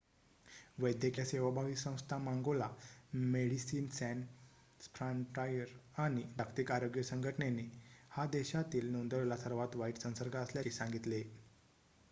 वैद्यकीय 0.79 1.25
सेवाभावी 1.25 1.75
संस्था 1.77 2.17
मांगोला 2.19 2.69
मेडिसिन 3.25 3.87
सॅन्स 3.89 4.87
फ्रॉन्टायर 4.95 5.75
आणि 5.97 6.23
जागतिक 6.31 6.71
आरोग्य 6.71 7.03
संघटनेने 7.11 7.67
हा 8.11 8.25
देशातील 8.31 8.89
नोंदवलेला 8.91 9.37
सर्वात 9.37 9.75
वाईट 9.75 9.99
संसर्ग 9.99 10.35
असल्याचे 10.37 10.71
सांगितले 10.73 11.23